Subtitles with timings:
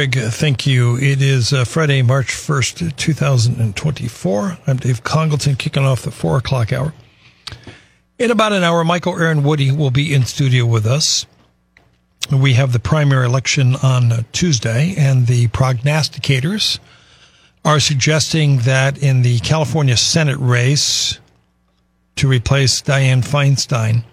[0.00, 0.14] Craig.
[0.14, 0.96] Thank you.
[0.96, 4.56] It is uh, Friday, March 1st, 2024.
[4.66, 6.94] I'm Dave Congleton, kicking off the four o'clock hour.
[8.18, 11.26] In about an hour, Michael Aaron Woody will be in studio with us.
[12.32, 16.78] We have the primary election on uh, Tuesday, and the prognosticators
[17.66, 21.20] are suggesting that in the California Senate race
[22.16, 24.04] to replace Dianne Feinstein,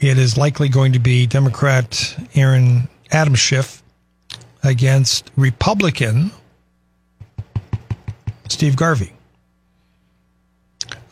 [0.00, 3.82] it is likely going to be Democrat Aaron Adam Schiff
[4.64, 6.32] against Republican
[8.48, 9.12] Steve Garvey.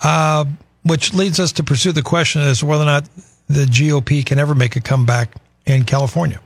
[0.03, 0.47] Uh,
[0.85, 3.09] which leads us to pursue the question as to whether or not
[3.49, 6.41] the GOP can ever make a comeback in California.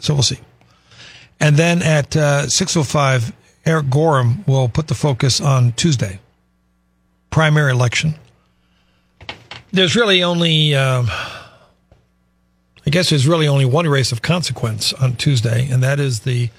[0.00, 0.40] So we'll see.
[1.40, 3.32] And then at uh, 6.05,
[3.64, 6.20] Eric Gorham will put the focus on Tuesday,
[7.30, 8.14] primary election.
[9.72, 10.74] There's really only...
[10.74, 11.04] Uh,
[12.86, 16.50] I guess there's really only one race of consequence on Tuesday, and that is the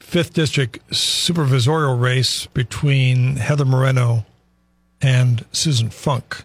[0.00, 4.26] fifth district supervisorial race between Heather Moreno
[5.00, 6.42] and Susan Funk.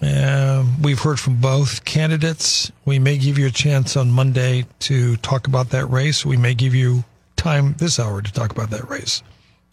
[0.00, 2.72] Um, we've heard from both candidates.
[2.86, 6.24] We may give you a chance on Monday to talk about that race.
[6.24, 7.04] We may give you
[7.36, 9.22] time this hour to talk about that race.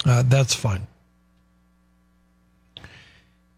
[0.05, 0.85] Uh, that's fine.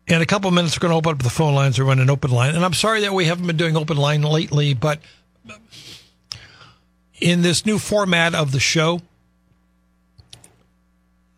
[0.07, 1.99] In a couple of minutes, we're going to open up the phone lines or run
[1.99, 2.55] an open line.
[2.55, 4.99] And I'm sorry that we haven't been doing open line lately, but
[7.19, 8.99] in this new format of the show,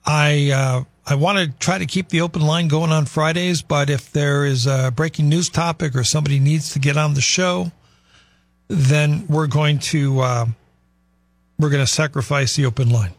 [0.06, 3.62] I uh, I want to try to keep the open line going on Fridays.
[3.62, 7.22] But if there is a breaking news topic or somebody needs to get on the
[7.22, 7.72] show,
[8.70, 10.46] then we're going to uh,
[11.60, 13.14] we're going to sacrifice the open line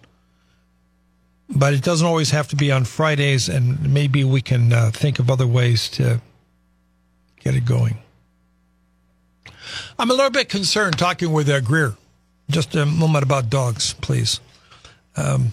[1.49, 5.19] but it doesn't always have to be on Fridays, and maybe we can uh, think
[5.19, 6.21] of other ways to
[7.41, 7.99] get it going.
[9.99, 11.95] I'm a little bit concerned talking with uh, Greer.
[12.51, 14.41] Just a moment about dogs, please.
[15.17, 15.53] Um,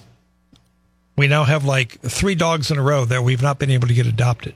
[1.15, 3.93] we now have like three dogs in a row that we've not been able to
[3.93, 4.55] get adopted.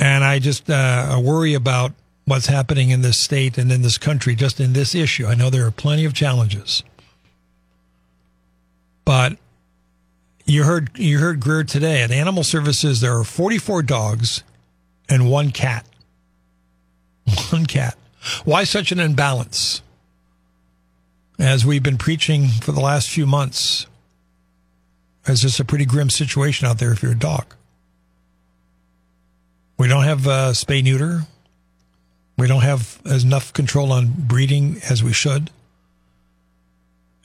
[0.00, 1.92] And I just uh, worry about
[2.26, 5.26] what's happening in this state and in this country, just in this issue.
[5.26, 6.82] I know there are plenty of challenges.
[9.06, 9.38] But
[10.44, 13.00] you heard you heard Greer today at Animal Services.
[13.00, 14.42] There are 44 dogs
[15.08, 15.86] and one cat.
[17.50, 17.96] One cat.
[18.44, 19.82] Why such an imbalance?
[21.40, 23.86] As we've been preaching for the last few months,
[25.26, 27.54] it's just a pretty grim situation out there if you're a dog.
[29.76, 31.22] We don't have uh, spay neuter.
[32.38, 35.50] We don't have enough control on breeding as we should.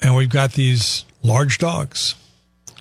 [0.02, 2.16] And we've got these large dogs.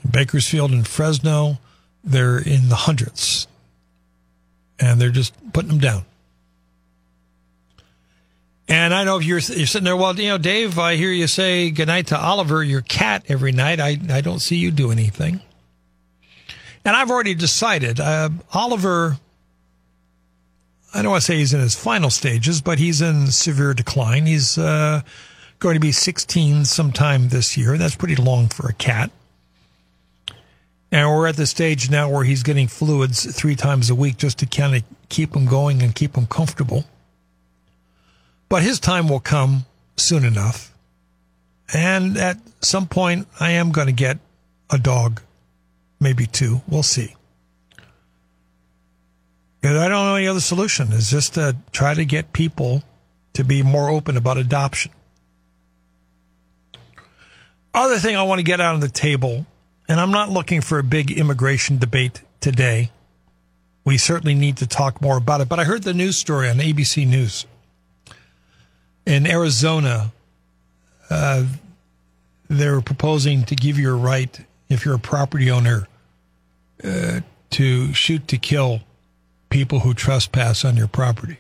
[0.09, 1.59] Bakersfield and Fresno,
[2.03, 3.47] they're in the hundreds.
[4.79, 6.05] And they're just putting them down.
[8.67, 11.27] And I know if you're, you're sitting there, well, you know, Dave, I hear you
[11.27, 13.81] say goodnight to Oliver, your cat, every night.
[13.81, 15.41] I, I don't see you do anything.
[16.85, 19.19] And I've already decided, uh, Oliver,
[20.95, 24.27] I don't want to say he's in his final stages, but he's in severe decline.
[24.27, 25.03] He's, uh,
[25.61, 27.77] going to be 16 sometime this year.
[27.77, 29.11] That's pretty long for a cat.
[30.91, 34.39] And we're at the stage now where he's getting fluids three times a week just
[34.39, 36.85] to kind of keep him going and keep him comfortable.
[38.49, 40.75] But his time will come soon enough.
[41.73, 44.19] And at some point, I am going to get
[44.71, 45.21] a dog,
[46.01, 46.63] maybe two.
[46.67, 47.15] We'll see.
[49.61, 50.91] Because I don't know any other solution.
[50.93, 52.83] Is just to try to get people
[53.35, 54.91] to be more open about adoption
[57.75, 59.47] other thing I want to get out on the table,
[59.89, 62.91] and I'm not looking for a big immigration debate today.
[63.85, 65.49] We certainly need to talk more about it.
[65.49, 67.47] But I heard the news story on ABC News.
[69.07, 70.13] In Arizona,
[71.09, 71.47] uh,
[72.49, 75.89] they're proposing to give you a right, if you're a property owner,
[76.85, 78.81] uh, to to shoot to kill
[79.49, 81.39] people who trespass on your property.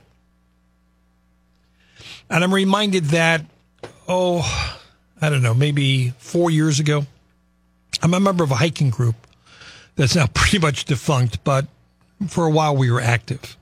[2.28, 3.44] And I'm reminded that,
[4.08, 4.79] oh,
[5.20, 7.06] I don't know, maybe four years ago,
[8.02, 9.16] I'm a member of a hiking group
[9.96, 11.66] that's now pretty much defunct, but
[12.28, 13.56] for a while we were active.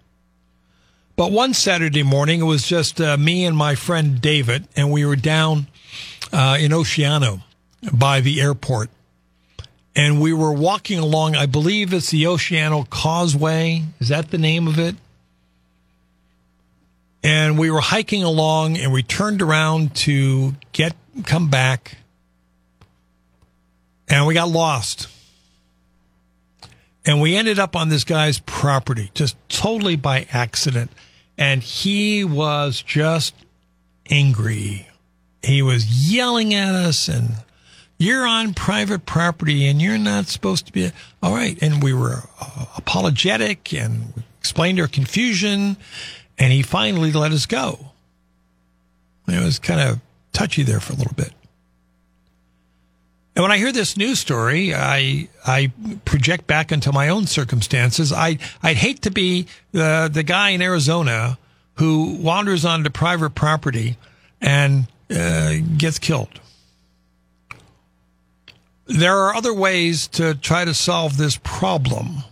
[1.17, 5.05] But one Saturday morning, it was just uh, me and my friend David, and we
[5.05, 5.67] were down
[6.33, 7.43] uh, in Oceano
[7.93, 8.91] by the airport.
[9.97, 13.83] And we were walking along, I believe it's the Oceano Causeway.
[13.99, 14.95] Is that the name of it?
[17.25, 20.95] And we were hiking along and we turned around to get
[21.27, 21.99] come back
[24.09, 25.09] and we got lost.
[27.05, 30.91] And we ended up on this guy's property just totally by accident.
[31.39, 33.35] And he was just
[34.11, 34.89] angry.
[35.43, 37.31] He was yelling at us and
[37.99, 40.91] you're on private property and you're not supposed to be.
[41.23, 41.61] All right.
[41.63, 45.77] And we were uh, apologetic and explained our confusion.
[46.39, 47.93] And he finally let us go.
[49.27, 50.01] It was kind of
[50.33, 51.33] touchy there for a little bit.
[53.39, 55.71] And when I hear this news story, I I
[56.05, 58.13] project back into my own circumstances.
[58.13, 61.39] I I'd hate to be the the guy in Arizona
[61.75, 63.97] who wanders onto private property
[64.41, 66.41] and uh, gets killed.
[68.87, 72.25] There are other ways to try to solve this problem,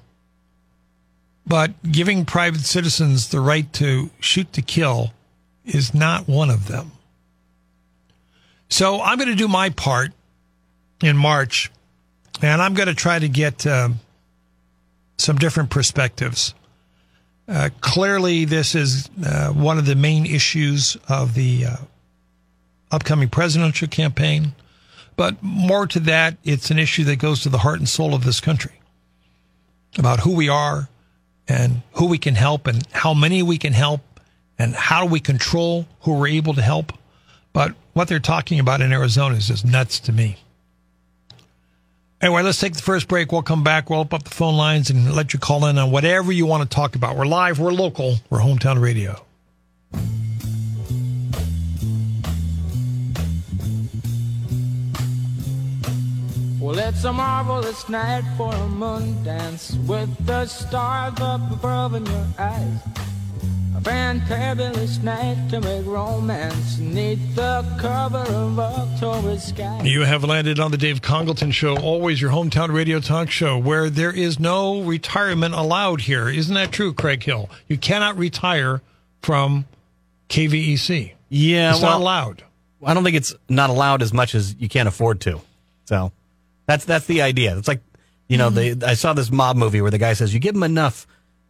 [1.47, 5.13] but giving private citizens the right to shoot to kill
[5.65, 6.91] is not one of them.
[8.69, 10.13] So I'm going to do my part
[11.03, 11.71] in March,
[12.43, 14.01] and I'm going to try to get um,
[15.19, 16.55] some different perspectives.
[17.49, 21.77] Uh, clearly, this is uh, one of the main issues of the uh,
[22.91, 24.53] upcoming presidential campaign.
[25.17, 28.25] But more to that, it's an issue that goes to the heart and soul of
[28.25, 28.81] this country
[29.99, 30.89] about who we are
[31.49, 34.03] and who we can help and how many we can help
[34.59, 36.93] and how do we control who we're able to help.
[37.57, 40.37] But what they're talking about in Arizona is just nuts to me.
[42.21, 43.33] Anyway, let's take the first break.
[43.33, 43.89] We'll come back.
[43.89, 46.69] We'll open up the phone lines and let you call in on whatever you want
[46.71, 47.17] to talk about.
[47.17, 49.25] We're live, we're local, we're hometown radio.
[56.61, 62.05] Well, it's a marvelous night for a moon dance with the stars up above in
[62.05, 62.81] your eyes.
[63.77, 69.83] A fantabulous night to make romance neath the cover of October sky.
[69.85, 73.91] You have landed on the Dave Congleton Show, always your hometown radio talk show, where
[73.91, 76.29] there is no retirement allowed here.
[76.29, 77.51] Isn't that true, Craig Hill?
[77.69, 78.81] You cannot retire
[79.21, 79.67] from
[80.31, 81.13] KVEC.
[81.29, 82.43] Yeah, It's well, not allowed.
[82.83, 85.41] I don't think it's not allowed as much as you can't afford to.
[85.85, 86.13] So
[86.67, 87.57] that's that's the idea.
[87.59, 87.81] It's like
[88.29, 88.79] you know, Mm-hmm.
[88.79, 91.07] the I saw this mob movie where the guy says you give them enough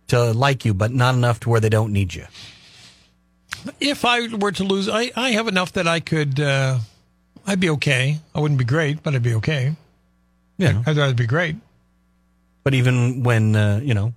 [0.08, 2.26] to like you, but not enough to where they don't need you.
[3.80, 6.78] If I were to lose, I, I have enough that I could, uh,
[7.46, 8.18] I'd be okay.
[8.34, 9.74] I wouldn't be great, but I'd be okay.
[10.58, 10.82] Yeah.
[10.86, 11.56] I'd rather be great.
[12.62, 14.12] But even when uh, you know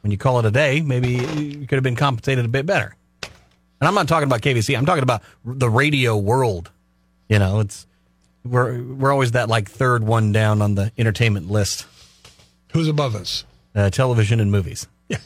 [0.00, 2.94] when you call it a day, maybe you could have been compensated a bit better.
[3.22, 4.76] And I'm not talking about KVEC.
[4.78, 6.70] I'm talking about the radio world.
[7.28, 7.86] You know, it's
[8.44, 11.86] we're we're always that like third one down on the entertainment list.
[12.72, 13.44] Who's above us?
[13.76, 14.88] uh, television and movies.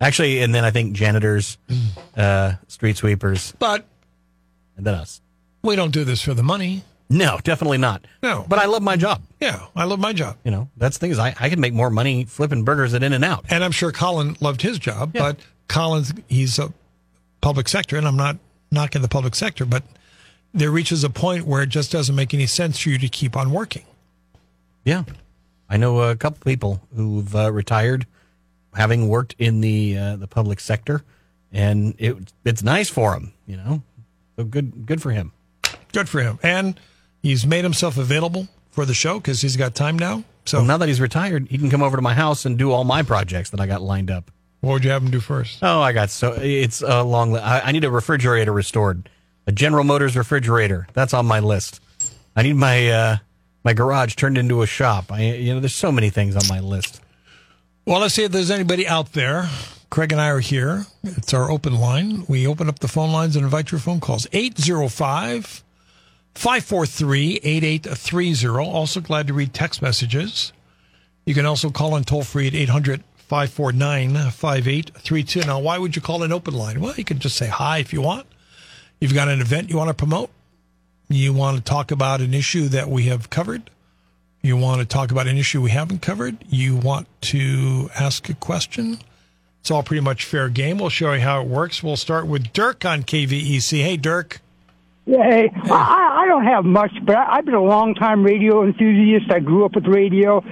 [0.00, 1.56] Actually, and then I think janitors,
[2.16, 3.86] uh, street sweepers, But
[4.76, 5.20] and then us.
[5.62, 6.82] we don't do this for the money.
[7.08, 8.04] No, definitely not.
[8.22, 8.44] No.
[8.48, 9.22] but I love my job.
[9.40, 10.36] Yeah, I love my job.
[10.44, 13.02] You know, that's the thing is I, I can make more money flipping burgers at
[13.02, 13.44] In and Out.
[13.50, 15.20] And I'm sure Colin loved his job, Yeah.
[15.22, 15.36] but
[15.68, 16.72] Colin's, he's a
[17.40, 18.36] public sector, and I'm not
[18.70, 19.84] knocking the public sector, but
[20.52, 23.36] there reaches a point where it just doesn't make any sense for you to keep
[23.36, 23.84] on working.
[24.84, 25.04] Yeah,
[25.68, 28.06] I know a couple people who've uh, retired,
[28.74, 31.02] having worked in the uh, the public sector,
[31.52, 33.82] and it it's nice for him, You know,
[34.36, 35.32] so good good for him.
[35.92, 36.38] Good for him.
[36.42, 36.78] And
[37.22, 40.24] he's made himself available for the show because he's got time now.
[40.44, 42.72] So So now that he's retired, he can come over to my house and do
[42.72, 44.30] all my projects that I got lined up.
[44.60, 45.58] what would you have him do first?
[45.62, 47.36] Oh, I got so it's a long.
[47.36, 49.08] I, I need a refrigerator restored,
[49.46, 50.86] a General Motors refrigerator.
[50.92, 51.80] That's on my list.
[52.36, 53.16] I need my uh,
[53.62, 55.12] my garage turned into a shop.
[55.12, 57.00] I you know, there's so many things on my list.
[57.86, 59.48] Well, let's see if there's anybody out there.
[59.90, 60.86] Craig and I are here.
[61.02, 62.24] It's our open line.
[62.26, 64.26] We open up the phone lines and invite your phone calls.
[64.32, 65.62] 805
[66.34, 68.56] 543 8830.
[68.56, 70.52] Also glad to read text messages.
[71.26, 75.40] You can also call in toll free at 800 549 5832.
[75.40, 76.80] Now, why would you call an open line?
[76.80, 78.26] Well, you can just say hi if you want.
[78.98, 80.30] You've got an event you want to promote,
[81.08, 83.68] you want to talk about an issue that we have covered,
[84.44, 86.36] You want to talk about an issue we haven't covered?
[86.50, 88.98] You want to ask a question?
[89.62, 90.76] It's all pretty much fair game.
[90.76, 91.82] We'll show you how it works.
[91.82, 93.82] We'll start with Dirk on KVEC.
[93.82, 94.42] Hey, Dirk.
[95.06, 98.64] Yeah, hey, I, I don't have much, but I, I've been a long time radio
[98.64, 99.32] enthusiast.
[99.32, 100.42] I grew up with radio,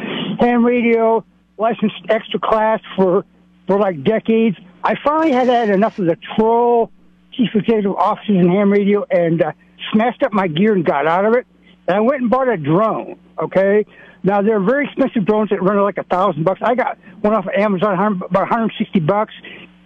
[0.41, 1.23] ham radio,
[1.59, 3.27] licensed extra class for
[3.67, 4.57] for like decades.
[4.83, 6.91] I finally had had enough of the troll
[7.33, 9.53] chief executive officers in ham radio and uh,
[9.93, 11.47] smashed up my gear and got out of it.
[11.89, 13.19] And I went and bought a drone.
[13.39, 13.87] Okay,
[14.23, 16.61] now they're very expensive drones that run like a thousand bucks.
[16.63, 19.35] I got one off of Amazon about 160 bucks.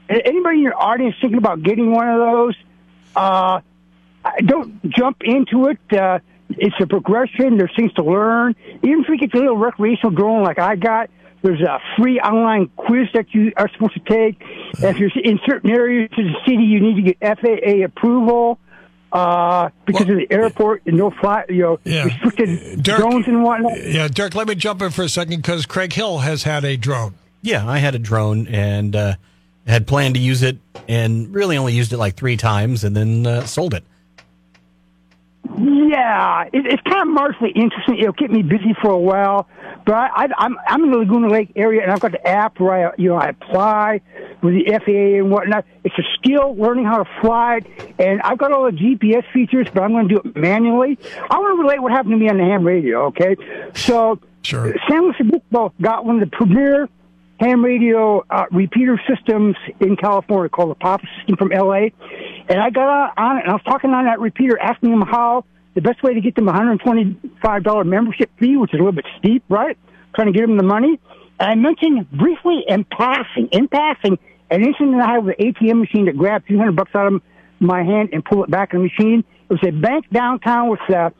[0.08, 2.54] Anybody in your audience thinking about getting one of those?
[3.14, 3.60] Uh,
[4.44, 5.78] don't jump into it.
[5.92, 6.18] Uh,
[6.50, 7.56] it's a progression.
[7.56, 8.54] There's things to learn.
[8.82, 11.10] Even if you get a little recreational drone like I got,
[11.42, 14.42] there's a free online quiz that you are supposed to take.
[14.78, 18.58] If you're in certain areas of the city, you need to get FAA approval
[19.12, 22.04] uh, because well, of the airport and no fly, you know, yeah.
[22.04, 23.82] restricted Dirk, drones and whatnot.
[23.82, 26.76] Yeah, Dirk, let me jump in for a second because Craig Hill has had a
[26.76, 27.14] drone.
[27.42, 29.14] Yeah, I had a drone and uh,
[29.66, 30.58] had planned to use it
[30.88, 33.84] and really only used it like three times and then uh, sold it.
[35.58, 37.98] Yeah, it, it's kind of marginally interesting.
[37.98, 39.48] It'll keep me busy for a while,
[39.84, 42.58] but I, I, I'm I'm in the Laguna Lake area, and I've got the app
[42.60, 44.00] where I you know I apply
[44.42, 45.64] with the FAA and whatnot.
[45.84, 49.68] It's a skill learning how to fly it, and I've got all the GPS features,
[49.72, 50.98] but I'm going to do it manually.
[51.30, 53.06] I want to relate what happened to me on the ham radio.
[53.06, 53.36] Okay,
[53.74, 54.74] so sure.
[54.88, 56.88] San Luis Obispo got one of the premier
[57.40, 61.88] ham radio uh, repeater systems in California called the Pop system from LA.
[62.48, 65.44] And I got on it and I was talking on that repeater, asking them how
[65.74, 69.06] the best way to get them a $125 membership fee, which is a little bit
[69.18, 69.76] steep, right?
[70.14, 70.98] Trying to get them the money.
[71.38, 74.18] And I mentioned briefly in passing, in passing,
[74.50, 77.22] an incident I had with an ATM machine that grabbed 300 bucks out of
[77.60, 79.24] my hand and pulled it back in the machine.
[79.48, 81.10] It was a bank downtown with uh,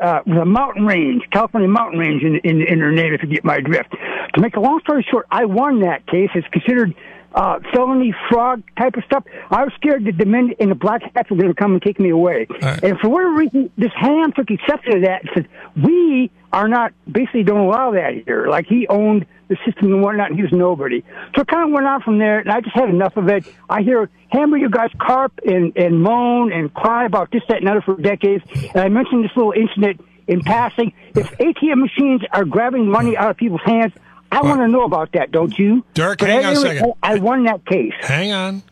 [0.00, 3.28] uh, with a mountain range, California mountain range in, in, in their name, if you
[3.28, 3.90] get my drift.
[4.34, 6.30] To make a long story short, I won that case.
[6.36, 6.94] It's considered
[7.34, 9.24] uh, felony fraud type of stuff.
[9.50, 11.82] I was scared that the Dominion and the Black Hats were going to come and
[11.82, 12.46] take me away.
[12.62, 12.82] Right.
[12.82, 16.92] And for whatever reason, this ham took exception to that and said, we are not,
[17.10, 18.48] basically don't allow that here.
[18.48, 21.02] Like he owned the system and whatnot, and he was nobody.
[21.34, 23.46] So it kind of went on from there, and I just had enough of it.
[23.68, 27.68] I hear hammer you guys carp and, and moan and cry about this, that, and
[27.68, 28.44] other for decades.
[28.74, 30.92] And I mentioned this little incident in passing.
[31.14, 33.92] If ATM machines are grabbing money out of people's hands,
[34.30, 35.84] I want to know about that, don't you?
[35.94, 36.92] Dirk, but hang on a second.
[37.02, 37.94] I won that case.
[38.00, 38.62] Hang on.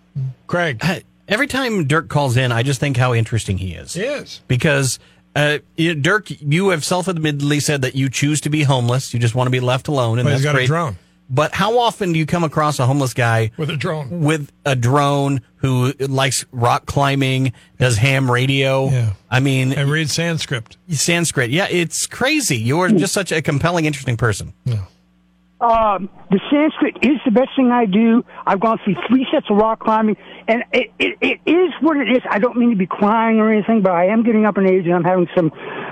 [0.46, 0.82] Craig.
[1.28, 3.94] Every time Dirk calls in, I just think how interesting he is.
[3.94, 4.42] He is.
[4.46, 4.98] Because
[5.34, 9.12] uh, Dirk, you have self-admittedly said that you choose to be homeless.
[9.12, 10.64] You just want to be left alone, and but that's he's got great.
[10.64, 10.96] a drone.
[11.28, 14.20] But how often do you come across a homeless guy with a drone?
[14.20, 18.88] With a drone who likes rock climbing, does ham radio.
[18.88, 19.12] Yeah.
[19.28, 20.76] I mean, and reads Sanskrit.
[20.88, 21.50] Sanskrit.
[21.50, 22.56] Yeah, it's crazy.
[22.58, 24.52] You're just such a compelling, interesting person.
[24.64, 24.84] Yeah.
[25.58, 28.24] Um, the Sanskrit is the best thing I do.
[28.46, 32.10] I've gone through three sets of rock climbing, and it, it, it is what it
[32.10, 32.22] is.
[32.30, 34.84] I don't mean to be crying or anything, but I am getting up in age
[34.84, 35.50] and I'm having some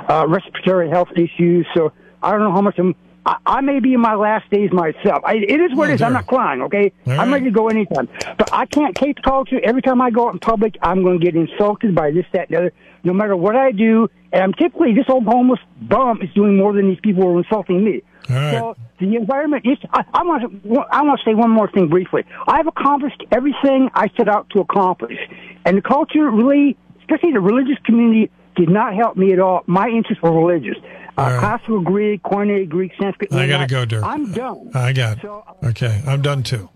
[0.08, 1.66] uh, respiratory health issues.
[1.72, 1.92] So
[2.22, 2.94] I don't know how much I'm.
[3.24, 5.22] I, I may be in my last days myself.
[5.24, 6.02] I, it is what it is.
[6.02, 6.92] I'm not crying, okay?
[7.06, 8.06] All I'm ready to go anytime.
[8.36, 9.58] But I can't take the culture.
[9.64, 12.50] Every time I go out in public, I'm going to get insulted by this, that,
[12.50, 12.72] and the other.
[13.04, 16.72] No matter what I do, and I'm typically this old homeless bum is doing more
[16.72, 18.02] than these people are insulting me.
[18.28, 18.52] Right.
[18.52, 19.76] So the environment is.
[19.92, 20.78] I, I want to.
[20.90, 22.24] I want to say one more thing briefly.
[22.46, 25.18] I've accomplished everything I set out to accomplish,
[25.66, 29.62] and the culture really, especially the religious community, did not help me at all.
[29.66, 30.76] My interests were religious.
[31.16, 31.38] Uh, right.
[31.38, 33.32] classical Greek, Koine Greek, Sanskrit.
[33.32, 34.02] I got to go, Dirk.
[34.02, 34.70] I'm done.
[34.74, 35.20] I got.
[35.20, 36.68] So, okay, I'm done too.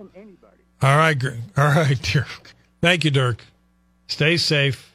[0.80, 1.20] All right,
[1.56, 2.54] all right, Dirk.
[2.80, 3.42] Thank you, Dirk.
[4.06, 4.87] Stay safe.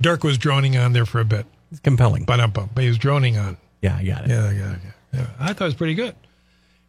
[0.00, 2.24] Dirk was droning on there for a bit, It's compelling.
[2.24, 3.56] but but he was droning on.
[3.82, 4.30] yeah, I got it.
[4.30, 4.90] Yeah, yeah, yeah.
[5.20, 5.26] yeah.
[5.38, 6.14] I thought it was pretty good.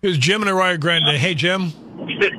[0.02, 1.18] Here's Jim in Arroyo Grande.
[1.18, 1.72] Hey, Jim.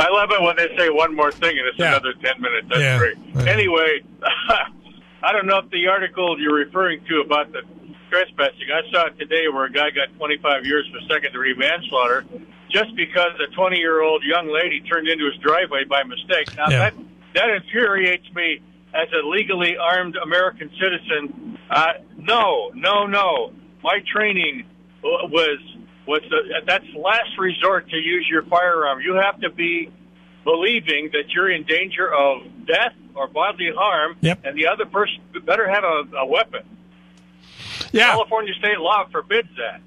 [0.00, 1.88] I love it when they say one more thing and it's Yeah.
[1.96, 2.66] another 10 minutes.
[2.68, 2.98] That's Yeah.
[2.98, 3.16] great.
[3.34, 3.50] Yeah.
[3.52, 4.00] Anyway,
[5.22, 7.62] I don't know if the article you're referring to about the
[8.10, 12.24] trespassing, I saw it today where a guy got 25 years for second degree manslaughter
[12.70, 16.54] just because a 20 year old young lady turned into his driveway by mistake.
[16.56, 16.78] Now, Yeah.
[16.90, 16.94] that,
[17.34, 18.60] that infuriates me
[19.00, 21.58] as a legally armed American citizen.
[21.70, 23.52] Uh, no, no, no.
[23.82, 24.64] My training
[25.04, 25.58] uh, was
[26.06, 29.00] was the, that's last resort to use your firearm.
[29.02, 29.90] You have to be
[30.44, 34.40] believing that you're in danger of death or bodily harm, Yep.
[34.44, 36.62] and the other person better have a, a weapon.
[37.92, 39.80] Yeah, California state law forbids that.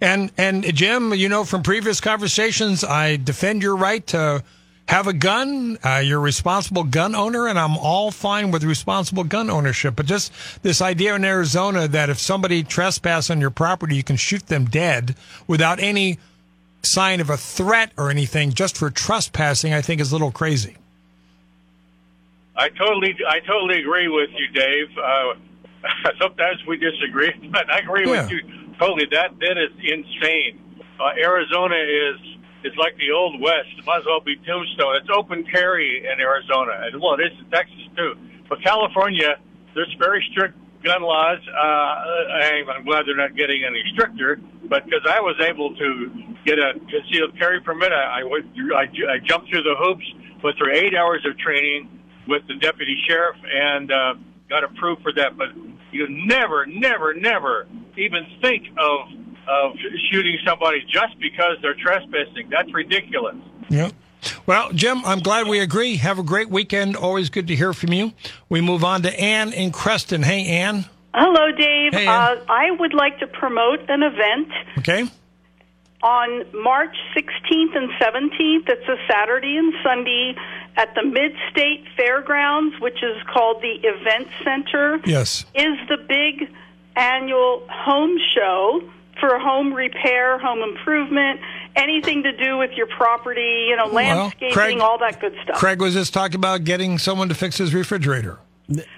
[0.00, 4.42] and and Jim, you know from previous conversations, I defend your right to
[4.88, 5.78] have a gun.
[5.84, 9.94] Uh, you're a responsible gun owner, and I'm all fine with responsible gun ownership.
[9.96, 14.16] But just this idea in Arizona that if somebody trespass on your property, you can
[14.16, 15.14] shoot them dead
[15.46, 16.18] without any
[16.82, 20.76] sign of a threat or anything, just for trespassing, I think is a little crazy.
[22.56, 24.88] I totally, I totally agree with you, Dave.
[24.98, 25.34] Uh,
[26.20, 28.22] sometimes we disagree, but I agree Yeah.
[28.22, 28.40] with you
[28.78, 29.06] totally.
[29.10, 30.58] That that is insane.
[30.98, 32.16] Uh, Arizona is
[32.64, 33.68] is like the old west.
[33.78, 34.96] It might as well be Tombstone.
[34.96, 38.14] It's open carry in Arizona, and well, it is in Texas too.
[38.48, 39.36] But California,
[39.74, 41.38] there's very strict gun laws.
[41.48, 46.58] Uh, I'm glad they're not getting any stricter, but because I was able to get
[46.58, 50.04] a concealed carry permit, I, I went through, I, I jumped through the hoops,
[50.42, 51.88] went through eight hours of training
[52.26, 54.14] with the deputy sheriff, and uh,
[54.48, 55.36] got approved for that.
[55.36, 55.48] But
[55.92, 59.08] you never, never, never even think of
[59.48, 59.76] of
[60.10, 62.48] shooting somebody just because they're trespassing.
[62.50, 63.36] That's ridiculous.
[63.70, 63.92] Yep.
[64.46, 65.96] Well, Jim, I'm glad we agree.
[65.96, 66.96] Have a great weekend.
[66.96, 68.12] Always good to hear from you.
[68.48, 70.22] We move on to Ann in Creston.
[70.22, 70.84] Hey, Ann.
[71.14, 71.92] Hello, Dave.
[71.92, 72.38] Hey, Ann.
[72.38, 75.04] uh, I would like to promote an event Okay.
[76.02, 78.68] on March 16th and 17th.
[78.68, 80.34] It's a Saturday and Sunday
[80.76, 85.00] at the Mid State Fairgrounds, which is called the Event Center.
[85.04, 85.44] Yes.
[85.54, 86.50] Is the big
[86.96, 88.82] annual home show
[89.20, 91.40] for home repair, home improvement,
[91.76, 95.56] anything to do with your property, you know, landscaping, Craig- all that good stuff.
[95.56, 98.38] Craig was just talking about getting someone to fix his refrigerator.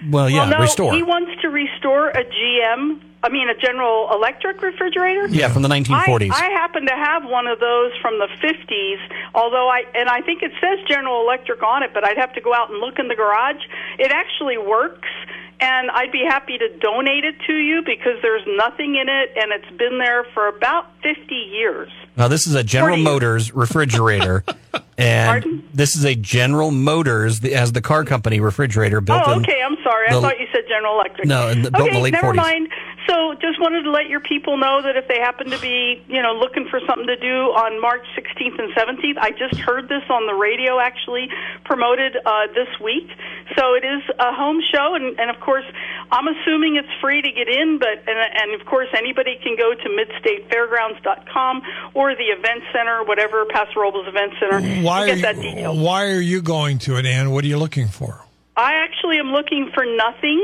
[0.09, 0.93] Well, yeah, well, no, restore.
[0.93, 5.27] he wants to restore a GM, I mean, a General Electric refrigerator.
[5.27, 6.31] yeah, from the 1940s.
[6.31, 8.97] I, I happen to have one of those from the 50s,
[9.33, 12.41] although I and I think it says General Electric on it, but I'd have to
[12.41, 13.61] go out and look in the garage.
[13.97, 15.07] It actually works,
[15.61, 19.51] and I'd be happy to donate it to you because there's nothing in it, and
[19.51, 21.89] it's been there for about 50 years.
[22.17, 24.43] now, this is a General Motors refrigerator,
[24.97, 25.69] and Pardon?
[25.73, 29.39] this is a General Motors as the car company refrigerator built Oh, in.
[29.41, 29.61] okay.
[29.63, 30.07] I'm sorry.
[30.09, 31.27] I the- thought you said General Electric.
[31.27, 32.35] No, in the- built in okay, the late never 40s.
[32.35, 32.67] mind.
[33.07, 36.21] So, just wanted to let your people know that if they happen to be, you
[36.21, 40.03] know, looking for something to do on March 16th and 17th, I just heard this
[40.09, 41.27] on the radio, actually
[41.65, 43.09] promoted uh, this week.
[43.57, 45.65] So it is a home show, and, and of course,
[46.11, 49.73] I'm assuming it's free to get in, but and, and of course, anybody can go
[49.73, 51.61] to midstatefairgrounds.com
[51.93, 55.73] or the event center, whatever Paso Robles Event Center, Why to are, get that detail.
[55.75, 57.31] you, why are you going to it, Ann?
[57.31, 58.21] What are you looking for?
[58.55, 60.39] I actually am looking for nothing,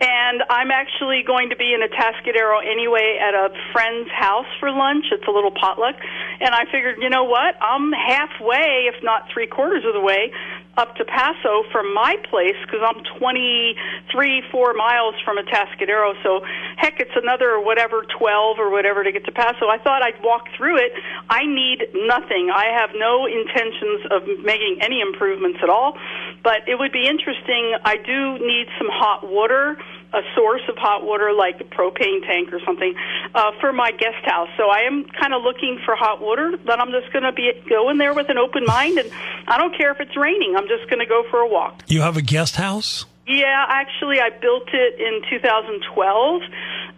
[0.00, 4.70] and I'm actually going to be in a Atascadero anyway at a friend's house for
[4.70, 5.06] lunch.
[5.12, 5.96] It's a little potluck,
[6.40, 7.56] and I figured, you know what?
[7.62, 10.32] I'm halfway, if not three quarters of the way,
[10.76, 16.14] up to Paso from my place because I'm 23, four miles from Atascadero.
[16.22, 16.40] So,
[16.76, 19.68] heck, it's another whatever 12 or whatever to get to Paso.
[19.68, 20.92] I thought I'd walk through it.
[21.28, 22.50] I need nothing.
[22.54, 25.98] I have no intentions of making any improvements at all,
[26.42, 27.76] but it would be interesting.
[27.84, 29.76] I do need some hot water
[30.12, 32.94] a source of hot water, like a propane tank or something,
[33.34, 34.48] uh, for my guest house.
[34.56, 37.50] So I am kind of looking for hot water, but I'm just going to be
[37.68, 39.10] going there with an open mind, and
[39.46, 40.54] I don't care if it's raining.
[40.56, 41.82] I'm just going to go for a walk.
[41.86, 43.06] You have a guest house?
[43.26, 46.42] Yeah, actually, I built it in 2012.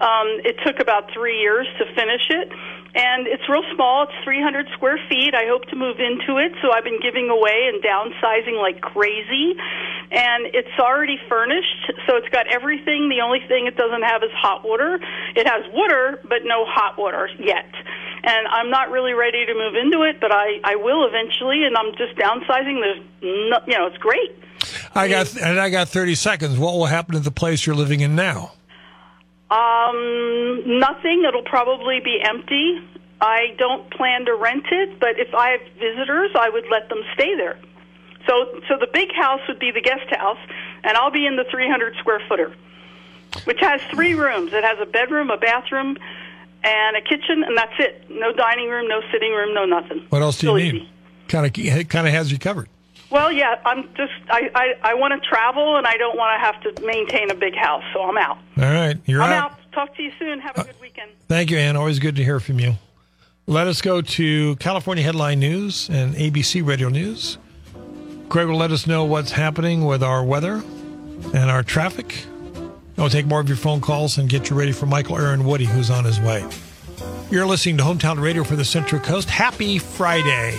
[0.00, 2.50] Um, it took about three years to finish it,
[2.94, 4.04] and it's real small.
[4.04, 5.35] It's 300 square feet.
[5.35, 9.59] I hope to move into it, so I've been giving away and downsizing like crazy.
[10.14, 13.09] And it's already furnished, so it's got everything.
[13.09, 15.00] The only thing it doesn't have is hot water.
[15.35, 17.66] It has water, but no hot water yet.
[18.22, 21.64] And I'm not really ready to move into it, but I, I will eventually.
[21.64, 22.78] And I'm just downsizing.
[22.78, 23.02] There's,
[23.50, 24.38] no, you know, it's great.
[24.94, 26.59] I got and I got 30 seconds.
[26.59, 28.52] What will happen to the place you're living in now?
[29.50, 31.24] Um, nothing.
[31.26, 32.80] It'll probably be empty.
[33.20, 37.02] I don't plan to rent it, but if I have visitors, I would let them
[37.14, 37.59] stay there.
[38.26, 40.38] So, so the big house would be the guest house,
[40.83, 42.54] and I'll be in the 300 square footer,
[43.44, 44.52] which has three rooms.
[44.52, 45.96] It has a bedroom, a bathroom,
[46.62, 48.11] and a kitchen, and that's it.
[48.11, 50.07] No dining room, no sitting room, no nothing.
[50.09, 50.88] What else do you need?
[51.28, 52.68] Kind of kind of has you covered.
[53.14, 56.44] Well, yeah, I'm just I I, I want to travel, and I don't want to
[56.44, 58.38] have to maintain a big house, so I'm out.
[58.59, 59.53] All right, you're I'm out.
[59.53, 59.59] out.
[59.72, 60.40] Talk to you soon.
[60.40, 61.12] Have a uh, good weekend.
[61.29, 61.77] Thank you, Ann.
[61.77, 62.74] Always good to hear from you.
[63.46, 67.38] Let us go to California Headline News and ABC Radio News.
[68.29, 70.61] Greg will let us know what's happening with our weather
[71.33, 72.24] and our traffic.
[72.98, 75.66] I'll take more of your phone calls and get you ready for Michael Aaron Woody,
[75.66, 76.44] who's on his way.
[77.31, 79.31] You're listening to Hometown Radio for the Central Coast.
[79.31, 80.59] Happy Friday.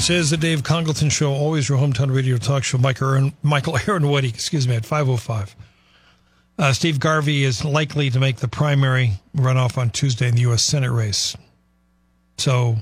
[0.00, 2.78] This is the Dave Congleton Show, always your hometown radio talk show.
[2.78, 5.54] Michael Aaron, Michael Aaron Woody, excuse me, at 505.
[6.58, 10.62] Uh, Steve Garvey is likely to make the primary runoff on Tuesday in the U.S.
[10.62, 11.36] Senate race.
[12.38, 12.76] So,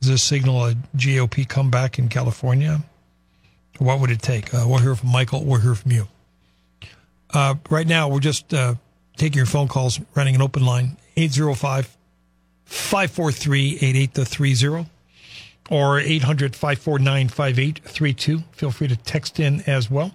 [0.00, 2.82] does this signal a GOP comeback in California?
[3.78, 4.52] What would it take?
[4.52, 5.44] Uh, we'll hear from Michael.
[5.44, 6.08] We'll hear from you.
[7.32, 8.74] Uh, right now, we're just uh,
[9.16, 11.96] taking your phone calls, running an open line 805
[12.64, 14.90] 543 8830
[15.70, 18.40] or 800 549 5832.
[18.52, 20.14] Feel free to text in as well.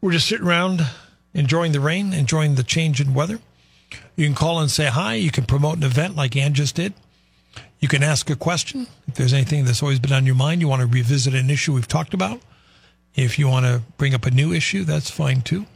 [0.00, 0.86] We're just sitting around
[1.34, 3.38] enjoying the rain, enjoying the change in weather.
[4.16, 5.14] You can call and say hi.
[5.14, 6.94] You can promote an event like Ann just did.
[7.80, 8.86] You can ask a question.
[9.08, 11.74] If there's anything that's always been on your mind, you want to revisit an issue
[11.74, 12.40] we've talked about.
[13.14, 15.66] If you want to bring up a new issue, that's fine too.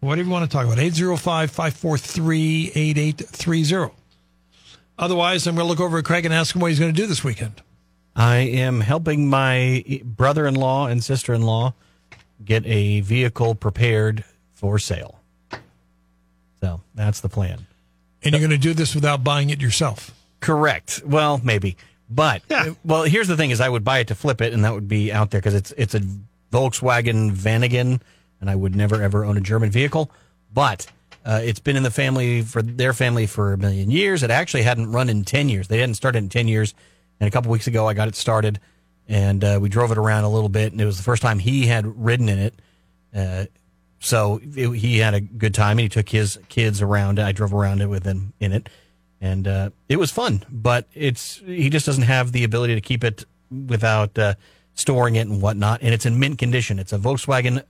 [0.00, 0.78] Whatever you want to talk about.
[0.78, 3.99] 805 543 8830.
[5.00, 7.00] Otherwise, I'm going to look over at Craig and ask him what he's going to
[7.00, 7.62] do this weekend.
[8.14, 11.72] I am helping my brother in law and sister in law
[12.44, 15.18] get a vehicle prepared for sale.
[16.60, 17.66] So that's the plan.
[18.22, 20.10] And you're going to do this without buying it yourself.
[20.40, 21.02] Correct.
[21.06, 21.78] Well, maybe.
[22.10, 22.74] But Yeah.
[22.84, 24.88] well, here's the thing: is I would buy it to flip it, and that would
[24.88, 26.00] be out there because it's it's a
[26.52, 28.00] Volkswagen Vanagon,
[28.40, 30.10] and I would never ever own a German vehicle.
[30.52, 30.86] But
[31.24, 34.22] uh, it's been in the family for their family for a million years.
[34.22, 35.68] It actually hadn't run in ten years.
[35.68, 36.74] They hadn't started in ten years,
[37.18, 38.60] and a couple weeks ago I got it started,
[39.08, 41.38] and uh, we drove it around a little bit, and it was the first time
[41.38, 42.54] he had ridden in it.
[43.14, 43.44] Uh,
[43.98, 47.18] so it, he had a good time, and he took his kids around.
[47.18, 48.68] I drove around it with him in it,
[49.20, 50.44] and uh, it was fun.
[50.50, 54.34] But it's he just doesn't have the ability to keep it without uh,
[54.74, 55.82] storing it and whatnot.
[55.82, 56.78] And it's in mint condition.
[56.78, 57.62] It's a Volkswagen.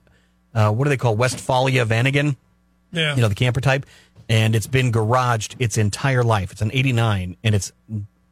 [0.53, 2.37] Uh, what do they call Westfalia Vanagon?
[2.91, 3.15] Yeah.
[3.15, 3.85] You know the camper type,
[4.29, 6.51] and it's been garaged its entire life.
[6.51, 7.71] It's an '89, and it's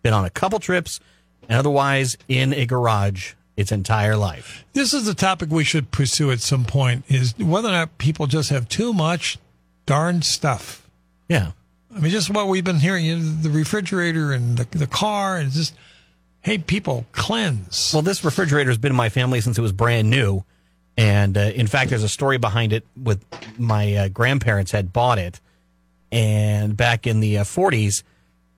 [0.02, 1.00] been on a couple trips,
[1.48, 4.64] and otherwise in a garage its entire life.
[4.72, 8.26] This is a topic we should pursue at some point is whether or not people
[8.26, 9.38] just have too much
[9.86, 10.88] darn stuff.
[11.28, 11.52] Yeah.
[11.94, 15.38] I mean, just what we've been hearing, you know, the refrigerator and the, the car,
[15.38, 15.74] and just,
[16.42, 17.92] hey, people, cleanse.
[17.94, 20.46] Well, this refrigerator has been in my family since it was brand new.
[21.00, 23.24] And uh, in fact, there's a story behind it with
[23.58, 25.40] my uh, grandparents had bought it
[26.12, 28.04] and back in the uh, 40s.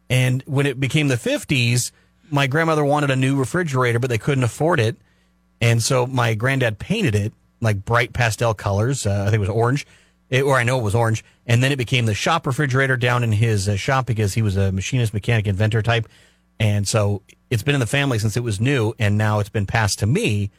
[0.09, 1.91] And when it became the 50s,
[2.31, 4.97] my grandmother wanted a new refrigerator, but they couldn't afford it.
[5.61, 9.05] And so my granddad painted it like bright pastel colors.
[9.05, 9.85] Uh, I think it was orange,
[10.31, 11.23] it, or I know it was orange.
[11.45, 14.57] And then it became the shop refrigerator down in his uh, shop because he was
[14.57, 16.07] a machinist, mechanic, inventor type.
[16.59, 19.67] And so it's been in the family since it was new, and now it's been
[19.67, 20.49] passed to me.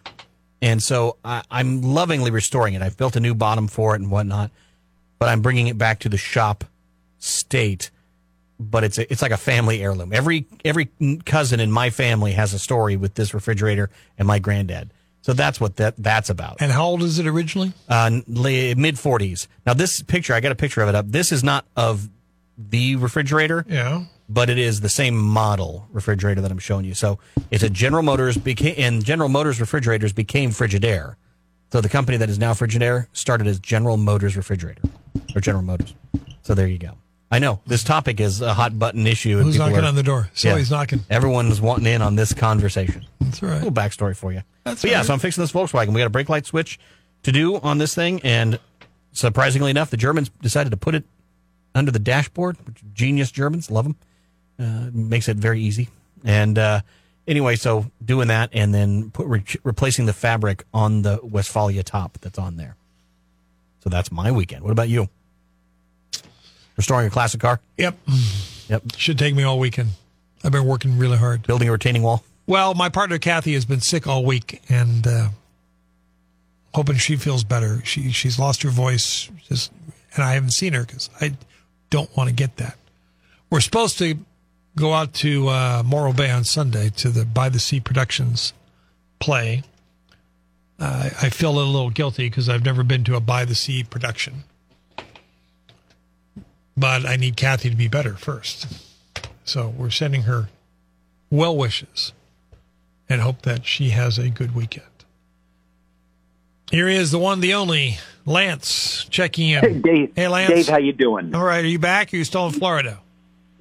[0.62, 2.80] And so I, I'm lovingly restoring it.
[2.82, 4.50] I've built a new bottom for it and whatnot,
[5.18, 6.64] but I'm bringing it back to the shop
[7.18, 7.90] state.
[8.60, 10.12] But it's a, it's like a family heirloom.
[10.12, 10.88] Every every
[11.24, 14.92] cousin in my family has a story with this refrigerator and my granddad.
[15.22, 16.56] So that's what that that's about.
[16.60, 17.72] and how old is it originally?
[17.88, 19.48] Uh, mid 40s.
[19.66, 21.06] Now this picture, I got a picture of it up.
[21.08, 22.08] This is not of
[22.56, 24.04] the refrigerator Yeah.
[24.28, 26.94] But it is the same model refrigerator that I'm showing you.
[26.94, 27.18] So
[27.50, 31.16] it's a General Motors became and General Motors refrigerators became Frigidaire.
[31.72, 34.82] So the company that is now Frigidaire started as General Motors refrigerator
[35.34, 35.94] or General Motors.
[36.42, 36.92] So there you go.
[37.30, 39.40] I know this topic is a hot button issue.
[39.40, 40.28] Who's knocking are- on the door?
[40.34, 40.58] So Yeah.
[40.58, 41.00] he's knocking.
[41.08, 43.06] Everyone's wanting in on this conversation.
[43.20, 43.58] That's all A right.
[43.64, 44.42] little backstory for you.
[44.64, 45.88] That's but yeah, so I'm fixing this Volkswagen.
[45.94, 46.78] We got a brake light switch
[47.22, 48.58] to do on this thing, and
[49.12, 51.04] surprisingly enough, the Germans decided to put it
[51.74, 52.58] under the dashboard.
[52.66, 53.96] Which genius Germans, love them.
[54.62, 55.88] Uh, makes it very easy.
[56.24, 56.80] And uh,
[57.26, 62.18] anyway, so doing that, and then put re- replacing the fabric on the Westfalia top
[62.20, 62.76] that's on there.
[63.82, 64.62] So that's my weekend.
[64.62, 65.08] What about you?
[66.76, 67.98] Restoring a classic car, Yep.
[68.68, 68.82] Yep.
[68.96, 69.90] Should take me all weekend.
[70.44, 71.42] I've been working really hard.
[71.46, 72.24] building a retaining wall.
[72.46, 75.28] Well, my partner Kathy has been sick all week, and uh,
[76.74, 77.82] hoping she feels better.
[77.84, 79.70] She she's lost her voice, just,
[80.14, 81.36] and I haven't seen her because I
[81.90, 82.76] don't want to get that.
[83.50, 84.16] We're supposed to
[84.76, 88.52] go out to uh, Morro Bay on Sunday to the By the Sea Productions
[89.18, 89.62] play.
[90.78, 93.84] Uh, I feel a little guilty because I've never been to a By the Sea
[93.84, 94.44] production,
[96.76, 98.66] but I need Kathy to be better first.
[99.44, 100.48] So we're sending her
[101.30, 102.12] well wishes
[103.08, 104.86] and hope that she has a good weekend.
[106.70, 109.60] Here is the one, the only, Lance, checking in.
[109.60, 110.12] Hey, Dave.
[110.16, 110.48] Hey, Lance.
[110.48, 111.34] Dave, how you doing?
[111.34, 112.12] All right, are you back?
[112.12, 113.01] Or are you still in Florida?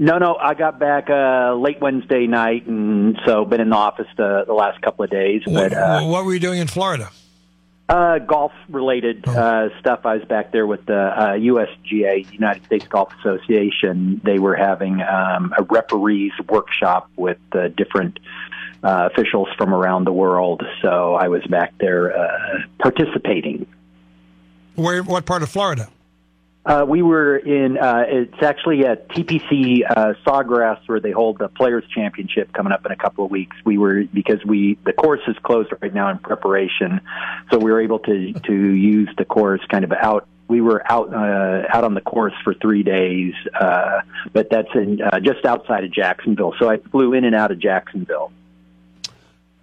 [0.01, 4.07] No, no, I got back uh, late Wednesday night, and so been in the office
[4.17, 5.43] the, the last couple of days.
[5.45, 7.11] What, uh, what were you doing in Florida?
[7.87, 9.31] uh, golf related Oh.
[9.37, 9.99] uh, stuff.
[10.05, 14.19] I was back there with the uh, USGA, United States Golf Association.
[14.23, 18.17] They were having um, a referees workshop with uh, different
[18.83, 20.63] uh, officials from around the world.
[20.81, 23.67] So I was back there uh, participating.
[24.75, 25.03] Where?
[25.03, 25.89] What part of Florida?
[26.63, 27.77] Uh, we were in.
[27.77, 32.85] Uh, it's actually at TPC uh, Sawgrass where they hold the Players Championship coming up
[32.85, 33.57] in a couple of weeks.
[33.65, 37.01] We were because we the course is closed right now in preparation,
[37.51, 40.27] so we were able to to use the course kind of out.
[40.47, 45.01] We were out uh, out on the course for three days, uh, but that's in
[45.01, 46.53] uh, just outside of Jacksonville.
[46.59, 48.31] So I flew in and out of Jacksonville.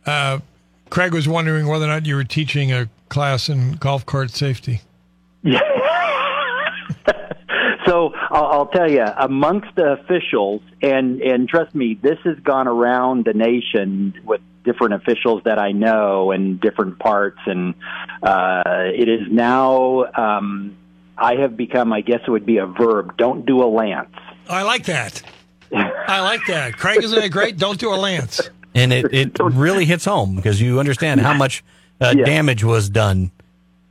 [0.05, 0.41] Uh,
[0.91, 4.81] Craig was wondering whether or not you were teaching a class in golf cart safety.
[5.45, 5.61] Yeah.
[7.87, 12.69] so I'll, I'll tell you, amongst the officials, and and trust me, this has gone
[12.69, 17.75] around the nation with different officials that I know and different parts, and
[18.23, 18.63] uh,
[18.95, 20.05] it is now.
[20.15, 20.77] Um,
[21.21, 23.17] I have become, I guess it would be a verb.
[23.17, 24.15] Don't do a lance.
[24.49, 25.21] I like that.
[25.75, 26.77] I like that.
[26.77, 27.59] Craig, isn't it great?
[27.59, 28.41] Don't do a lance.
[28.73, 31.65] And it, it really hits home because you understand how much
[32.01, 32.25] uh, Yeah.
[32.25, 33.33] damage was done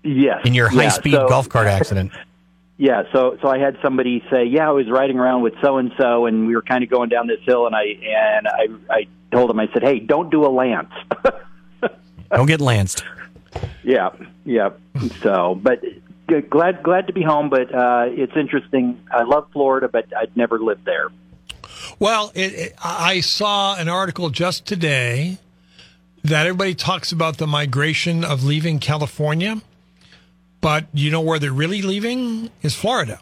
[0.04, 0.38] Yes.
[0.46, 2.14] in your Yeah, high speed so- golf cart accident.
[2.78, 5.92] Yeah, so so I had somebody say, "Yeah, I was riding around with so and
[6.00, 9.08] so, and we were kind of going down this hill, and I and I I
[9.32, 10.94] told him, I said, "Hey, don't do a lance."
[12.30, 13.06] Don't get lanced.
[13.84, 14.10] yeah,
[14.44, 14.72] yeah.
[15.22, 15.82] So, but
[16.30, 17.50] g- glad glad to be home.
[17.50, 19.02] But uh, it's interesting.
[19.10, 21.08] I love Florida, but I'd never lived there.
[22.00, 25.38] Well, it, it, I saw an article just today
[26.24, 29.62] that everybody talks about the migration of leaving California,
[30.62, 33.20] but you know where they're really leaving is Florida.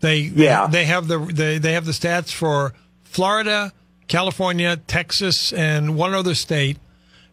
[0.00, 0.66] They Yeah.
[0.66, 2.72] they, they have the they, they have the stats for
[3.04, 3.72] Florida,
[4.08, 6.78] California, Texas, and one other state.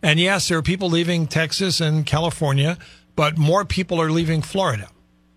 [0.01, 2.77] And yes, there are people leaving Texas and California,
[3.15, 4.87] but more people are leaving Florida,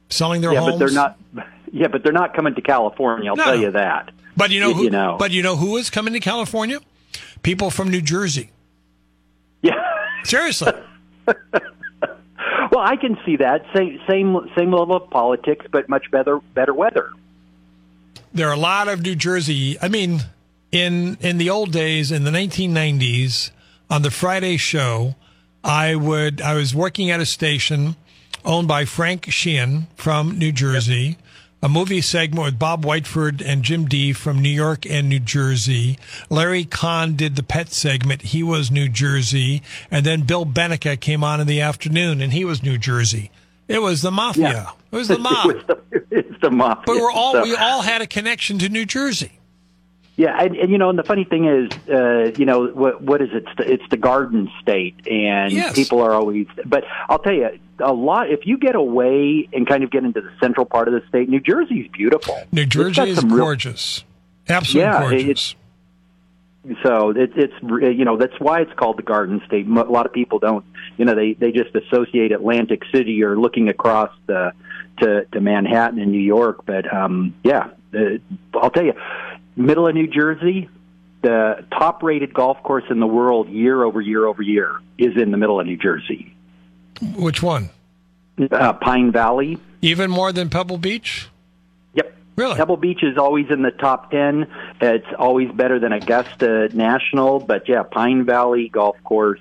[0.08, 0.72] selling their yeah, homes.
[0.74, 1.18] but they're not.
[1.74, 3.30] Yeah, but they're not coming to California.
[3.30, 4.10] I'll No, tell you that.
[4.36, 4.82] But you know You- who?
[4.84, 5.16] you know.
[5.18, 6.80] But you know who is coming to California?
[7.42, 8.50] People from New Jersey.
[9.62, 9.82] Yeah.
[10.24, 10.70] Seriously.
[12.72, 16.72] Well, I can see that same same same level of politics, but much better better
[16.72, 17.10] weather.
[18.32, 19.76] there are a lot of New Jersey.
[19.82, 20.22] I mean,
[20.70, 23.50] in in the old days, in the 1990s,
[23.90, 25.16] on the Friday show,
[25.62, 27.94] I would I was working at a station
[28.42, 31.18] owned by Frank Sheehan from New Jersey.
[31.64, 35.96] A movie segment with Bob Whiteford and Jim D from New York and New Jersey.
[36.28, 38.22] Larry Kahn did the pet segment.
[38.22, 39.62] He was New Jersey.
[39.88, 43.30] And then Bill Benica came on in the afternoon and he was New Jersey.
[43.68, 44.42] It was the mafia.
[44.50, 44.70] Yeah.
[44.90, 45.50] It was the mob.
[45.50, 46.82] it was the, it's the mafia.
[46.84, 49.38] But we're all So- we all had a connection to New Jersey.
[50.22, 53.20] Yeah, and, and you know, and the funny thing is, uh, you know, what what
[53.20, 53.44] is it?
[53.44, 55.74] It's the, it's the Garden State, and Yes.
[55.74, 56.46] people are always.
[56.64, 58.30] But I'll tell you, a lot.
[58.30, 61.28] If you get away and kind of get into the central part of the state,
[61.28, 62.40] New Jersey's beautiful.
[62.52, 64.04] New Jersey is some real- gorgeous,
[64.48, 65.56] absolutely Yeah, gorgeous.
[66.84, 69.66] So it, it's you know that's why it's called the Garden State.
[69.66, 70.64] A lot of people don't,
[70.96, 74.52] you know, they they just associate Atlantic City or looking across the
[74.98, 76.64] to to Manhattan and New York.
[76.64, 78.18] But um, yeah, uh,
[78.54, 78.92] I'll tell you,
[79.56, 80.68] middle of New Jersey,
[81.22, 85.30] the top rated golf course in the world year over year over year is in
[85.30, 86.34] the middle of New Jersey,
[87.16, 87.70] Which one?
[88.50, 89.58] uh, Pine Valley.
[89.82, 91.28] Even more than Pebble Beach?
[91.94, 92.16] Yep.
[92.36, 92.56] Really?
[92.56, 94.46] Pebble Beach is always in the top 10.
[94.80, 99.40] It's always better than Augusta National, but yeah, Pine Valley Golf Course,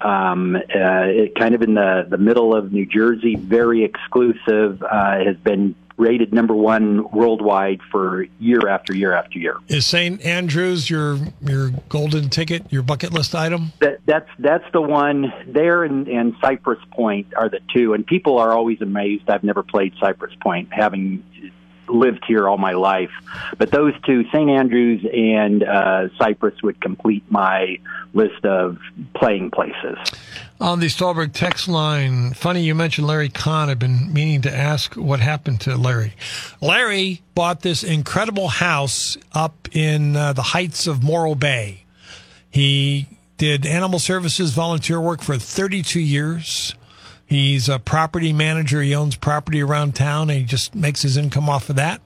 [0.00, 5.18] um, uh, it, kind of in the, the middle of New Jersey, very exclusive, uh,
[5.24, 9.56] has been rated number one worldwide for year after year after year.
[9.66, 10.24] Is St.
[10.24, 13.72] Andrews your your golden ticket, your bucket list item?
[13.80, 17.92] That, that's that's the one there, and, and Cypress Point are the two.
[17.92, 19.28] And people are always amazed.
[19.28, 21.24] I've never played Cypress Point, having
[21.88, 23.10] lived here all my life.
[23.56, 24.50] But those two, St.
[24.50, 27.78] Andrews and uh, Cypress, would complete my
[28.14, 28.78] list of
[29.14, 29.98] playing places.
[30.60, 33.70] On the Stolberg text line, funny you mentioned Larry Kahn.
[33.70, 36.14] I've been meaning to ask what happened to Larry.
[36.60, 41.84] Larry bought this incredible house up in uh, the heights of Morro Bay.
[42.50, 46.74] He did animal services volunteer work for 32 years.
[47.24, 48.82] He's a property manager.
[48.82, 52.00] He owns property around town and he just makes his income off of that.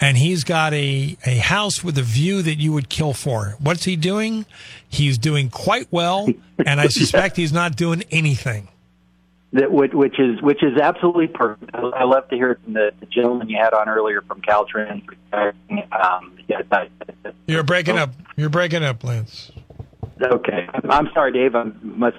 [0.00, 3.56] And he's got a, a house with a view that you would kill for.
[3.60, 4.44] What's he doing?
[4.88, 6.28] He's doing quite well.
[6.66, 8.68] And I suspect he's not doing anything.
[9.52, 11.70] That which, is which is absolutely perfect.
[11.74, 15.06] I love to hear it from the, the gentleman you had on earlier from Caltrans.
[15.32, 16.88] Um, yeah, I-
[17.46, 18.10] You're breaking up.
[18.36, 19.52] You're breaking up, Lance.
[20.20, 21.54] Okay, I'm- I'm sorry, Dave.
[21.54, 22.16] I must.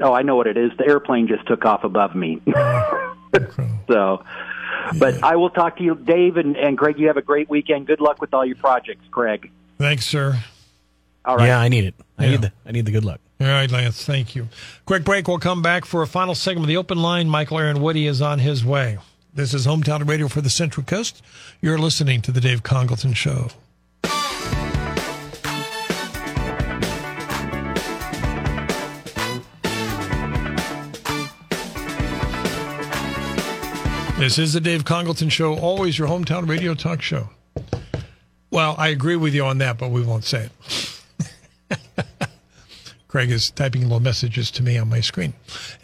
[0.00, 0.70] Oh, I know what it is.
[0.78, 2.40] The airplane just took off above me.
[3.90, 4.22] so,
[4.96, 6.98] but I will talk to you, Dave and, and Craig.
[6.98, 7.86] You have a great weekend.
[7.86, 9.50] Good luck with all your projects, Craig.
[9.78, 10.38] Thanks, sir.
[11.24, 11.46] All right.
[11.46, 11.94] Yeah, I need it.
[12.18, 12.30] I Yeah.
[12.30, 13.20] need the I need the good luck.
[13.40, 14.48] All right, Lance, thank you.
[14.84, 15.28] Quick break.
[15.28, 17.28] We'll come back for a final segment of the open line.
[17.28, 18.98] Michael Aaron Woody is on his way.
[19.32, 21.22] This is Hometown Radio for the Central Coast.
[21.60, 23.48] You're listening to the Dave Congleton Show.
[34.18, 37.30] This is the Dave Congleton Show, always your hometown radio talk show.
[38.50, 40.50] Well, I agree with you on that, but we won't say
[41.70, 41.78] it.
[43.08, 45.34] Craig is typing little messages to me on my screen.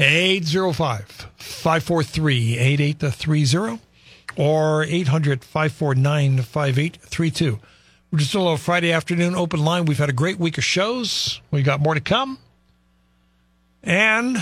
[0.01, 3.81] 805 543 8830
[4.37, 7.61] or 800 549 5832.
[8.11, 9.85] We're just a little Friday afternoon open line.
[9.85, 11.41] We've had a great week of shows.
[11.53, 12.39] We got more to come.
[13.85, 14.39] And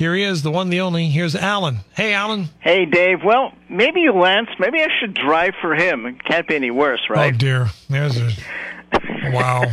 [0.00, 1.10] here he is, the one, the only.
[1.10, 1.80] Here's Alan.
[1.94, 2.48] Hey, Alan.
[2.60, 3.18] Hey, Dave.
[3.22, 4.48] Well, maybe Lance.
[4.58, 6.06] Maybe I should drive for him.
[6.06, 7.34] It can't be any worse, right?
[7.34, 7.68] Oh, dear.
[7.88, 8.30] There's a.
[9.32, 9.66] Wow.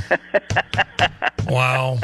[1.47, 1.97] wow.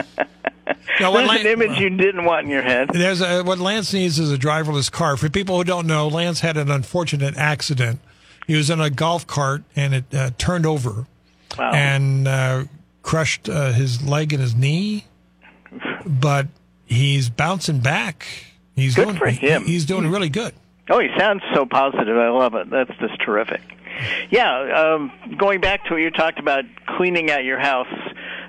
[1.00, 2.90] Now, what There's Lan- an image you didn't want in your head.
[2.94, 5.18] There's a, what Lance needs is a driverless car.
[5.18, 8.00] For people who don't know, Lance had an unfortunate accident.
[8.48, 11.06] He was in a golf cart and it uh, turned over
[11.60, 11.72] Wow.
[11.74, 12.64] and uh,
[13.04, 15.06] crushed uh, his leg and his knee.
[16.06, 16.48] But
[16.86, 18.26] he's bouncing back.
[18.76, 19.66] He's Good doing, for him.
[19.66, 20.54] He's doing really good.
[20.90, 22.18] Oh, he sounds so positive.
[22.18, 22.70] I love it.
[22.70, 23.62] That's just terrific.
[24.32, 26.66] Yeah, um, going back to what you talked about
[26.98, 27.88] cleaning out your house,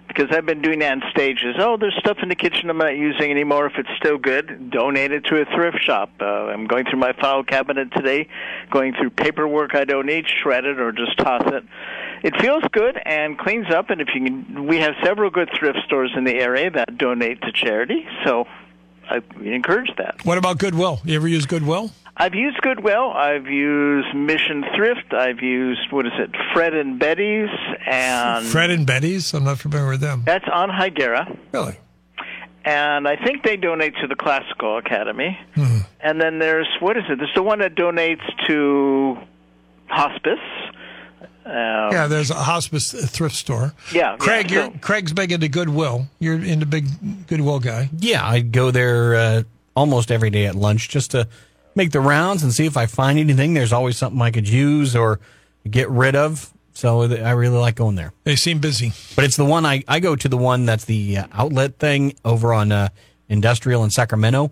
[0.08, 1.56] because I've been doing that in stages.
[1.58, 3.66] Oh, there's stuff in the kitchen I'm not using anymore.
[3.66, 6.10] If it's still good, donate it to a thrift shop.
[6.20, 8.28] Uh, I'm going through my file cabinet today,
[8.70, 11.64] going through paperwork I don't need, shred it or just toss it.
[12.24, 15.78] It feels good and cleans up, and if you can, we have several good thrift
[15.84, 18.06] stores in the area that donate to charity.
[18.24, 18.46] So
[19.10, 20.24] I encourage that.
[20.24, 21.00] What about Goodwill?
[21.04, 21.90] You ever use Goodwill?
[22.16, 23.12] I've used Goodwill.
[23.12, 25.12] I've used Mission Thrift.
[25.12, 27.50] I've used what is it, Fred and Betty's,
[27.86, 29.34] and Fred and Betty's?
[29.34, 30.22] I'm not familiar with them.
[30.24, 31.36] that's on Higuera.
[31.52, 31.76] Really?
[32.64, 35.38] And I think they donate to the Classical Academy.
[35.54, 35.80] Hmm.
[36.00, 37.18] And then there's what is it?
[37.18, 39.18] There's the one that donates to
[39.88, 40.38] hospice.
[41.44, 41.52] Um,
[41.92, 43.74] Yeah, there's a hospice thrift store.
[43.92, 46.08] Yeah, Craig, yeah, you're, so- Craig's big into Goodwill.
[46.18, 47.90] You're into big Goodwill guy.
[47.98, 49.42] Yeah, I go there uh,
[49.76, 51.28] almost every day at lunch just to
[51.74, 53.54] make the rounds and see if I find anything.
[53.54, 55.20] There's always something I could use or
[55.68, 56.50] get rid of.
[56.76, 58.12] So I really like going there.
[58.24, 58.92] They seem busy.
[59.14, 62.14] But it's the one I, I go to the one that's the uh, outlet thing
[62.24, 62.88] over on uh,
[63.28, 64.50] Industrial in Sacramento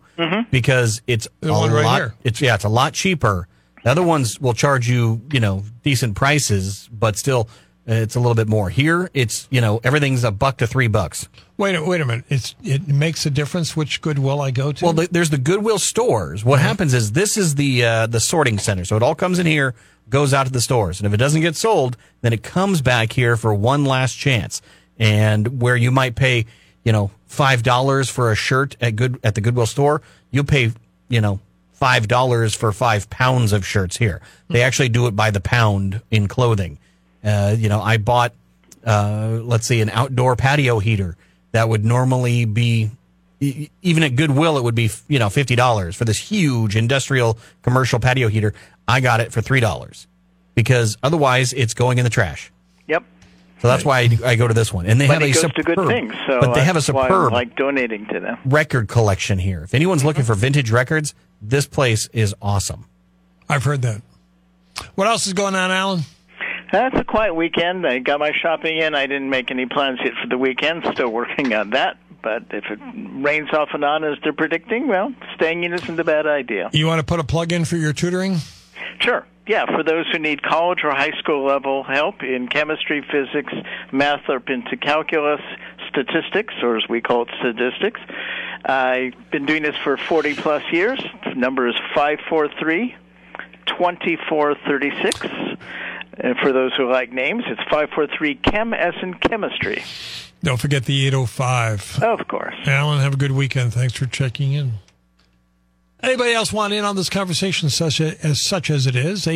[0.51, 1.97] because it's The a one right lot.
[1.97, 2.15] here.
[2.25, 3.49] It's yeah, it's a lot cheaper.
[3.85, 7.49] The other ones will charge you you know decent prices, but still
[7.85, 8.71] it's a little bit more.
[8.71, 11.29] Here it's you know everything's a buck to three bucks.
[11.57, 12.25] Wait, a- wait a minute.
[12.29, 14.85] It's it makes a difference which Goodwill I go to.
[14.85, 16.45] Well, the, there's the Goodwill stores.
[16.45, 19.47] What happens is this is the uh, the sorting center, so it all comes in
[19.47, 19.75] here,
[20.09, 23.13] goes out to the stores, and if it doesn't get sold, then it comes back
[23.13, 24.63] here for one last chance.
[24.99, 26.47] And where you might pay,
[26.85, 30.71] you know, five dollars for a shirt at good at the Goodwill store, you'll pay,
[31.09, 31.41] you know,
[31.83, 34.21] five dollars for five pounds of shirts here.
[34.47, 36.79] They actually do it by the pound in clothing.
[37.25, 38.35] Uh, you know, I bought,
[38.87, 41.17] uh, let's see, an outdoor patio heater
[41.51, 42.93] that would normally be
[43.41, 47.99] even at Goodwill, it would be you know fifty dollars for this huge industrial commercial
[47.99, 48.55] patio heater.
[48.87, 50.07] I got it for three dollars
[50.55, 52.53] because otherwise it's going in the trash.
[52.87, 53.03] Yep.
[53.59, 55.53] So that's why I, I go to this one, and they Money have a goes
[55.55, 56.15] to good superb- things.
[56.29, 58.39] So but they have a that's why I superb like donating to them.
[58.45, 59.65] record collection here.
[59.65, 61.13] If anyone's looking for vintage records,
[61.43, 62.87] this place is awesome.
[63.49, 64.01] I've heard that.
[64.95, 66.01] What else is going on, Alan?
[66.73, 67.87] That's a quiet weekend.
[67.87, 68.95] I got my shopping in.
[68.95, 70.85] I didn't make any plans yet for the weekend.
[70.93, 71.99] Still working on that.
[72.23, 72.79] But if it
[73.23, 76.71] rains off and on as they're predicting, well, staying in isn't a bad idea.
[76.73, 78.39] You want to put a plug in for your tutoring?
[79.01, 79.27] Sure.
[79.47, 83.53] Yeah, for those who need college or high school level help in chemistry, physics,
[83.91, 85.41] math, or into calculus,
[85.89, 88.01] statistics, or as we call it, statistics.
[88.65, 91.01] I've been doing this for 40 plus years.
[91.25, 92.95] The number is 543
[93.67, 95.21] 2436.
[96.19, 99.83] And for those who like names, it's 543 Chem S in chemistry.
[100.43, 102.03] Don't forget the 805.
[102.03, 102.55] Of course.
[102.67, 103.73] Alan, have a good weekend.
[103.73, 104.73] Thanks for checking in.
[106.03, 109.29] Anybody else want in on this conversation such a, as such as it is?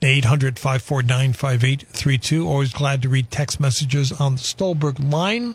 [0.00, 2.46] 800-549-5832.
[2.46, 5.54] Always glad to read text messages on the Stolberg line.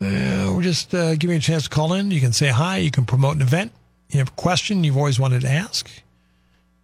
[0.00, 2.10] Uh, we're just uh, giving you a chance to call in.
[2.10, 2.78] You can say hi.
[2.78, 3.72] You can promote an event.
[4.10, 5.88] You have a question you've always wanted to ask.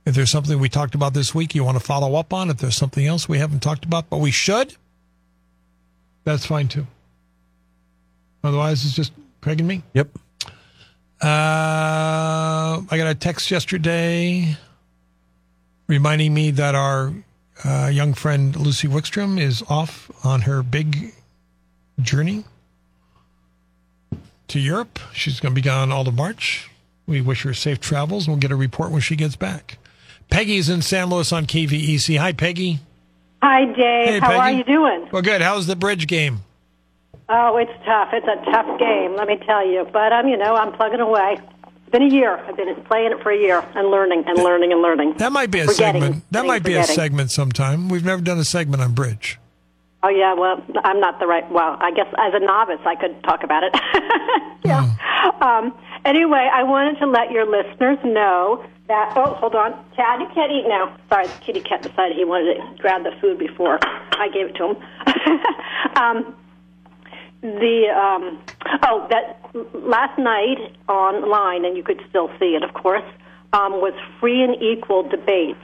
[0.06, 2.58] If there's something we talked about this week you want to follow up on, if
[2.58, 4.74] there's something else we haven't talked about, but we should,
[6.24, 6.86] that's fine too.
[8.42, 9.82] Otherwise, it's just Craig and me.
[9.92, 10.08] Yep.
[11.20, 14.56] Uh, I got a text yesterday
[15.88, 17.12] reminding me that our
[17.64, 21.12] uh, young friend Lucy Wickstrom is off on her big
[22.00, 22.44] journey
[24.46, 24.98] to Europe.
[25.12, 26.70] She's going to be gone all of March.
[27.06, 29.78] We wish her safe travels, and we'll get a report when she gets back.
[30.30, 32.18] Peggy's in San Luis on KVEC.
[32.18, 32.80] Hi, Peggy.
[33.42, 33.74] Hi, Dave.
[34.08, 35.08] Hey, How are you doing?
[35.10, 35.40] Well, good.
[35.40, 36.40] How's the bridge game?
[37.30, 38.08] Oh, it's tough.
[38.12, 39.86] It's a tough game, let me tell you.
[39.92, 41.38] But I'm, you know, I'm plugging away.
[41.88, 42.36] It's been a year.
[42.36, 45.14] I've been playing it for a year and learning and learning and learning.
[45.16, 46.24] That might be a Forgetting, segment.
[46.32, 47.88] That might be a segment sometime.
[47.88, 49.38] We've never done a segment on bridge.
[50.02, 51.50] Oh yeah, well, I'm not the right.
[51.50, 53.72] Well, I guess as a novice, I could talk about it.
[54.66, 54.84] yeah.
[55.40, 55.72] Um,
[56.04, 59.14] anyway, I wanted to let your listeners know that.
[59.16, 60.94] Oh, hold on, Chad, you can't eat now.
[61.08, 64.56] Sorry, the kitty cat decided he wanted to grab the food before I gave it
[64.56, 65.96] to him.
[65.96, 66.36] um,
[67.40, 68.38] the um,
[68.82, 73.04] oh, that last night online, and you could still see it, of course,
[73.52, 75.60] um, was free and equal debates,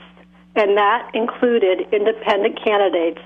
[0.55, 3.21] and that included independent candidates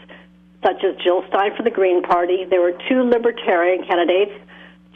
[0.64, 2.46] such as Jill Stein for the Green Party.
[2.50, 4.34] There were two libertarian candidates,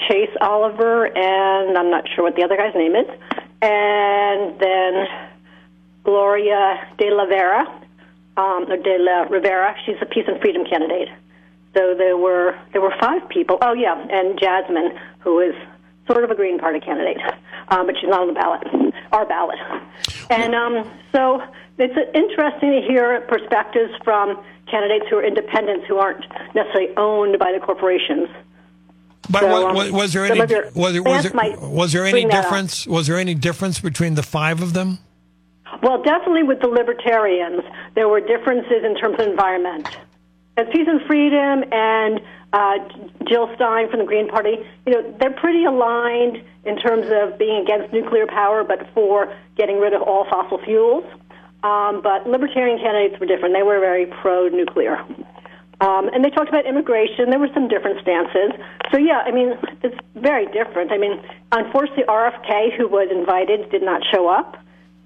[0.09, 3.07] Chase Oliver, and I'm not sure what the other guy's name is,
[3.61, 5.07] and then
[6.03, 7.61] Gloria De La Vera,
[8.35, 9.75] um, or De La Rivera.
[9.85, 11.09] She's a peace and freedom candidate.
[11.73, 13.57] So there were there were five people.
[13.61, 15.55] Oh yeah, and Jasmine, who is
[16.07, 17.17] sort of a Green Party candidate,
[17.69, 18.63] um, but she's not on the ballot,
[19.11, 19.57] our ballot.
[20.29, 21.41] And um, so
[21.77, 27.51] it's interesting to hear perspectives from candidates who are independents who aren't necessarily owned by
[27.51, 28.29] the corporations.
[29.29, 32.37] But So, um, was there any was there was there, was there any bring that
[32.37, 32.43] up.
[32.43, 34.99] difference was there any difference between the five of them?
[35.81, 37.63] Well, definitely with the libertarians,
[37.95, 39.87] there were differences in terms of environment.
[40.55, 40.67] And
[41.07, 42.21] Freedom and
[42.53, 42.77] uh,
[43.27, 47.63] Jill Stein from the Green Party, you know, they're pretty aligned in terms of being
[47.63, 51.05] against nuclear power, but for getting rid of all fossil fuels.
[51.63, 53.55] Um, but libertarian candidates were different.
[53.55, 54.99] They were very pro-nuclear.
[55.81, 57.29] Um, and they talked about immigration.
[57.29, 58.51] There were some different stances.
[58.91, 60.91] So, yeah, I mean, it's very different.
[60.91, 61.19] I mean,
[61.51, 64.57] unfortunately, RFK, who was invited, did not show up.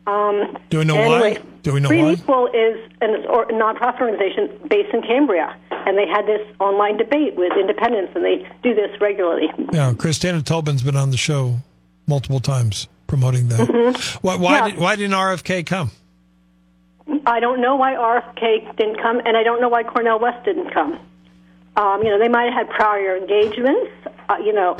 [0.07, 1.41] Um, Do we know anyway, why?
[1.63, 2.11] Do we know Free why?
[2.13, 6.95] Equal is an or, a nonprofit organization based in Cambria, and they had this online
[6.97, 9.47] debate with independents, and they do this regularly.
[9.73, 11.57] Yeah, Christina Tobin's been on the show
[12.07, 13.67] multiple times promoting that.
[13.67, 14.15] Mhm.
[14.21, 14.69] Why why, Yeah.
[14.69, 15.91] did, why didn't RFK come?
[17.25, 20.71] I don't know why RFK didn't come, and I don't know why Cornel West didn't
[20.73, 20.99] come.
[21.75, 23.91] Um, you know, they might have had prior engagements.
[24.29, 24.75] Uh, you know,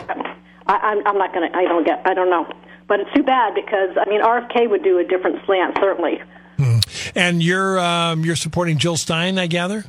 [0.67, 1.57] I, I'm, I'm not going to.
[1.57, 2.01] I don't get.
[2.05, 2.47] I don't know.
[2.87, 6.21] But it's too bad because I mean, RFK would do a different slant, certainly.
[7.15, 9.85] And you're um, you're supporting Jill Stein, I gather.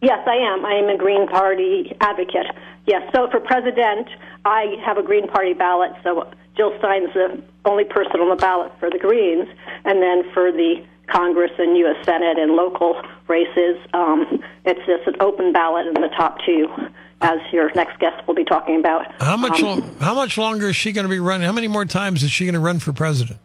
[0.00, 0.64] Yes, I am.
[0.64, 2.46] I am a Green Party advocate.
[2.86, 3.02] Yes.
[3.14, 4.08] So for president,
[4.44, 5.92] I have a Green Party ballot.
[6.02, 9.48] So Jill Stein's the only person on the ballot for the Greens,
[9.84, 12.04] and then for the Congress and U.S.
[12.04, 16.66] Senate and local races, um, it's just an open ballot in the top two,
[17.24, 19.10] as your next guest will be talking about.
[19.20, 21.46] How much Um, lo- how much longer is she going to be running?
[21.46, 23.38] How many more times is she going to run for president?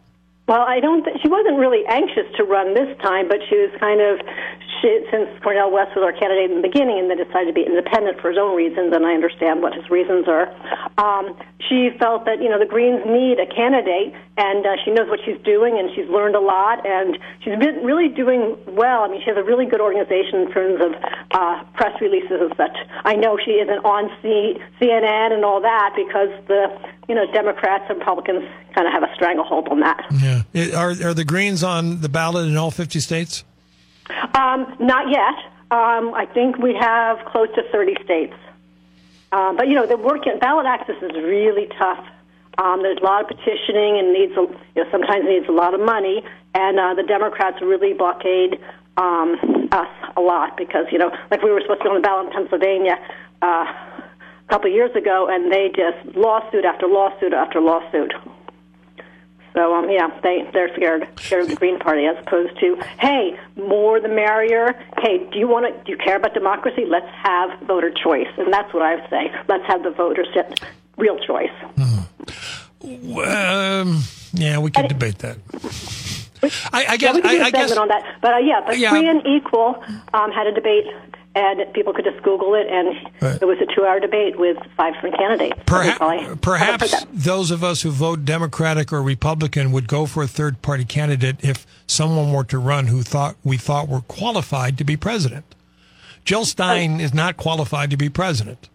[0.47, 1.03] Well, I don't.
[1.05, 4.19] Th- she wasn't really anxious to run this time, but she was kind of
[4.81, 7.65] she, since Cornel West was our candidate in the beginning, and then decided to be
[7.65, 10.47] independent for his own reasons, and I understand what his reasons are.
[10.97, 11.35] Um,
[11.67, 15.19] she felt that you know the Greens need a candidate, and uh, she knows what
[15.25, 19.03] she's doing, and she's learned a lot, and she's been really doing well.
[19.03, 20.91] I mean, she has a really good organization in terms of
[21.31, 22.51] uh, press releases.
[22.57, 22.71] That
[23.03, 26.71] I know she isn't on C- CNN and all that because the
[27.07, 30.05] you know Democrats and Republicans kind of have a stranglehold on that.
[30.11, 30.75] Yeah.
[30.75, 33.43] Are are the Greens on the ballot in all 50 states?
[34.33, 35.35] Um, not yet.
[35.71, 38.33] Um, I think we have close to 30 states.
[39.31, 42.03] Um, but you know, the working ballot access is really tough.
[42.57, 45.79] Um, there's a lot of petitioning and needs you know, sometimes needs a lot of
[45.79, 48.59] money, and uh, the Democrats really blockade
[48.97, 49.87] um, us
[50.17, 52.33] a lot because you know, like we were supposed to be on the ballot in
[52.33, 52.97] Pennsylvania
[53.41, 58.13] uh, a couple years ago, and they just lawsuit after lawsuit after lawsuit.
[59.53, 63.37] So um, yeah, they they're scared scared of the Green Party as opposed to hey,
[63.55, 64.73] more the merrier.
[65.01, 66.85] Hey, do you want to do you care about democracy?
[66.87, 69.31] Let's have voter choice, and that's what I say.
[69.47, 70.59] Let's have the voters get
[70.97, 71.51] real choice.
[72.81, 75.37] Um, yeah, we could debate that.
[76.41, 78.17] I, I yeah, guess we could do I, a I guess on that.
[78.21, 78.91] But uh, yeah, but Yeah.
[78.91, 79.83] free and equal
[80.13, 80.85] um, had a debate,
[81.35, 82.87] and people could just Google it, and
[83.21, 83.41] Right.
[83.41, 85.59] it was a two-hour debate with five different candidates.
[85.65, 90.23] Perha- Probably- I've perhaps those of us who vote Democratic or Republican would go for
[90.23, 94.77] a third party candidate if someone were to run who thought we thought were qualified
[94.79, 95.45] to be president.
[96.25, 98.69] Jill Stein is not qualified to be president.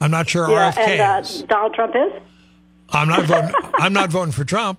[0.00, 1.42] I'm not sure yeah, RFK and is.
[1.42, 2.12] uh, Donald Trump is.
[2.90, 3.52] I'm not voting.
[3.74, 4.78] I'm not voting for Trump.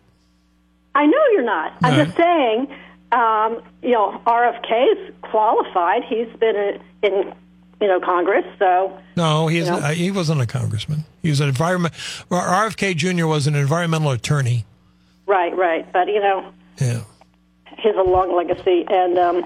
[0.95, 1.73] I know you're not.
[1.83, 2.67] I'm just saying
[3.11, 6.03] um, you know, RFK is qualified.
[6.03, 7.33] He's been in, in
[7.81, 9.79] you know Congress, so No, he, is, You know?
[9.79, 11.05] uh, he wasn't a congressman.
[11.21, 11.93] He was an environment.
[12.29, 13.25] well, RFK Jr.
[13.27, 14.65] was an environmental attorney.
[15.25, 15.91] right, right.
[15.91, 17.01] But you know, Yeah.
[17.77, 19.45] he has a long legacy, and um,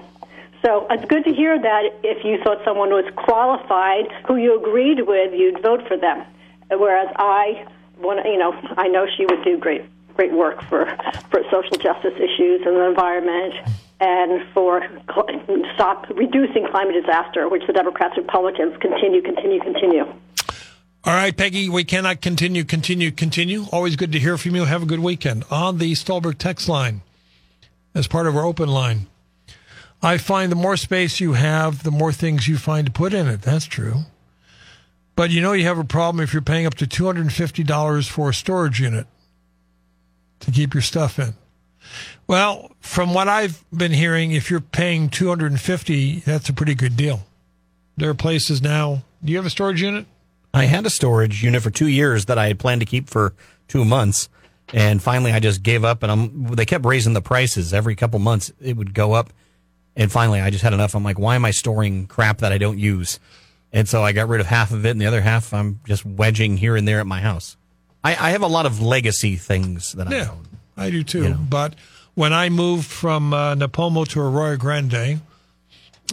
[0.64, 5.00] so it's good to hear that if you thought someone was qualified who you agreed
[5.06, 6.24] with, you'd vote for them.
[6.70, 7.66] Whereas I,
[7.98, 9.82] want, you know, I know she would do great,
[10.14, 10.86] great work for
[11.30, 13.54] for social justice issues and the environment,
[14.00, 15.28] and for cl-
[15.74, 20.04] stop reducing climate disaster, which the Democrats and Republicans continue, continue, continue.
[21.06, 23.66] All right, Peggy, we cannot continue, continue, continue.
[23.70, 24.64] Always good to hear from you.
[24.64, 25.44] Have a good weekend.
[25.50, 27.02] On the Stolberg text line,
[27.94, 29.06] as part of our open line,
[30.02, 33.28] I find the more space you have, the more things you find to put in
[33.28, 33.42] it.
[33.42, 34.04] That's true.
[35.16, 38.34] But you know you have a problem if you're paying up to $250 for a
[38.34, 39.06] storage unit
[40.44, 41.34] to keep your stuff in.
[42.26, 47.26] Well, from what I've been hearing, if you're paying 250, that's a pretty good deal.
[47.96, 49.02] There are places now.
[49.22, 50.06] Do you have a storage unit?
[50.52, 53.34] I had a storage unit for two years that I had planned to keep for
[53.68, 54.28] two months,
[54.72, 56.02] and finally I just gave up.
[56.02, 59.32] And I'm, they kept raising the prices every couple months; it would go up.
[59.96, 60.94] And finally, I just had enough.
[60.94, 63.20] I'm like, why am I storing crap that I don't use?
[63.72, 66.04] And so I got rid of half of it, and the other half I'm just
[66.04, 67.56] wedging here and there at my house.
[68.04, 70.46] I, I have a lot of legacy things that I Yeah, own.
[70.76, 71.34] I do too.
[71.34, 71.74] But
[72.14, 75.22] when I moved from uh, Nipomo to Arroyo Grande,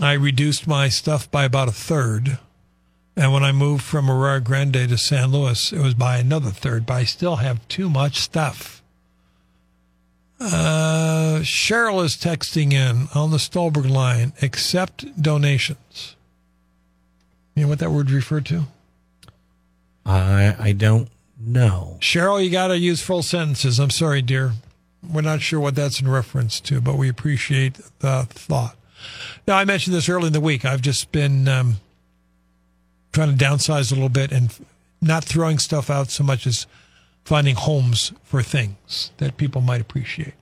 [0.02, 2.40] I reduced my stuff by about a third.
[3.18, 6.86] And when I moved from Arroyo Grande to San Luis, it was by another third.
[6.86, 8.82] But I still have too much stuff.
[10.40, 14.34] Uh, Cheryl is texting in on the Stolberg line.
[14.42, 16.16] Accept donations.
[17.54, 18.64] You know what that word referred to?
[20.06, 21.10] I I don't
[21.46, 21.98] know.
[22.00, 23.80] Cheryl, you got to use full sentences.
[23.80, 24.54] I'm sorry, dear.
[25.08, 28.76] We're not sure what that's in reference to, but we appreciate the thought.
[29.48, 30.64] Now, I mentioned this early in the week.
[30.64, 31.78] I've just been um,
[33.12, 34.54] trying to downsize a little bit and
[35.02, 36.68] not throwing stuff out so much as
[37.26, 40.34] finding homes for things that people might appreciate.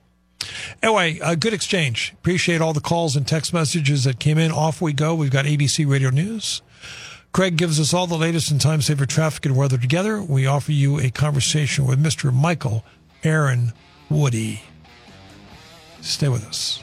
[0.82, 2.12] Anyway, a good exchange.
[2.14, 4.50] Appreciate all the calls and text messages that came in.
[4.50, 5.14] Off we go.
[5.14, 6.62] We've got ABC Radio News.
[7.32, 10.20] Craig gives us all the latest in time saver traffic and weather together.
[10.20, 12.34] We offer you a conversation with Mr.
[12.34, 12.84] Michael
[13.22, 13.72] Aaron
[14.08, 14.62] Woody.
[16.00, 16.82] Stay with us.